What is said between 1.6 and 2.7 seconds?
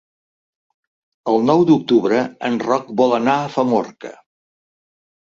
d'octubre en